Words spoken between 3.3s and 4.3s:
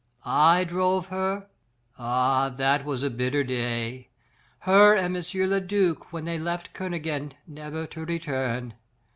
day!